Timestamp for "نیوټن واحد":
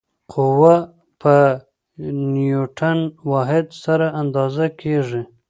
2.33-3.65